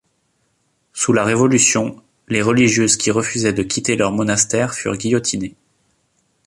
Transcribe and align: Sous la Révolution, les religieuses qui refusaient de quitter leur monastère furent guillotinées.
Sous 0.93 1.13
la 1.13 1.23
Révolution, 1.23 2.01
les 2.27 2.41
religieuses 2.41 2.97
qui 2.97 3.11
refusaient 3.11 3.53
de 3.53 3.61
quitter 3.61 3.95
leur 3.95 4.11
monastère 4.11 4.73
furent 4.73 4.97
guillotinées. 4.97 5.53